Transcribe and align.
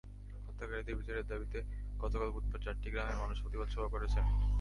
হত্যাকারীদের 0.47 0.97
বিচারের 0.99 1.25
দাবিতে 1.27 1.59
গতকাল 1.99 2.29
বুধবার 2.31 2.63
চারটি 2.65 2.87
গ্রামের 2.89 3.21
মানুষ 3.23 3.37
প্রতিবাদ 3.41 3.67
সভা 3.71 3.89
করেছেন। 3.89 4.23